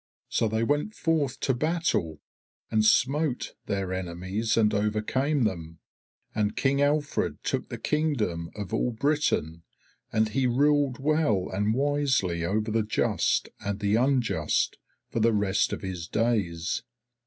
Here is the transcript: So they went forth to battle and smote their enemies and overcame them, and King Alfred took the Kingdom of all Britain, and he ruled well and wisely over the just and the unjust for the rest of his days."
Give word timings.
So 0.29 0.47
they 0.47 0.63
went 0.63 0.95
forth 0.95 1.39
to 1.41 1.53
battle 1.53 2.21
and 2.71 2.83
smote 2.83 3.53
their 3.67 3.93
enemies 3.93 4.57
and 4.57 4.73
overcame 4.73 5.43
them, 5.43 5.77
and 6.33 6.55
King 6.57 6.81
Alfred 6.81 7.43
took 7.43 7.69
the 7.69 7.77
Kingdom 7.77 8.49
of 8.55 8.73
all 8.73 8.89
Britain, 8.93 9.61
and 10.11 10.29
he 10.29 10.47
ruled 10.47 10.97
well 10.97 11.51
and 11.53 11.75
wisely 11.75 12.43
over 12.43 12.71
the 12.71 12.81
just 12.81 13.49
and 13.63 13.79
the 13.79 13.93
unjust 13.93 14.79
for 15.11 15.19
the 15.19 15.33
rest 15.35 15.71
of 15.71 15.83
his 15.83 16.07
days." 16.07 16.81